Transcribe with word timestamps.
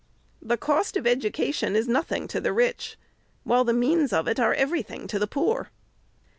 The 0.41 0.57
cost 0.57 0.97
of 0.97 1.05
education 1.05 1.75
is 1.75 1.87
nothing 1.87 2.27
to 2.29 2.41
the 2.41 2.51
rich, 2.51 2.97
while 3.43 3.63
the 3.63 3.71
means 3.71 4.11
of 4.11 4.27
it 4.27 4.39
are 4.39 4.55
every 4.55 4.81
thing 4.81 5.05
to 5.05 5.19
the 5.19 5.27
poor. 5.27 5.69